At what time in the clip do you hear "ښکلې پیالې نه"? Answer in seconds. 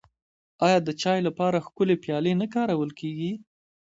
1.65-2.47